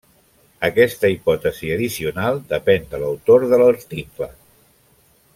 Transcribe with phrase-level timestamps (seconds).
[0.67, 4.31] Aquesta hipòtesi addicional depèn de l'autor de l'article.